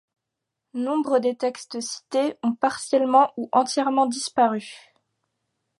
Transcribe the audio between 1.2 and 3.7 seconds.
textes cités ont partiellement ou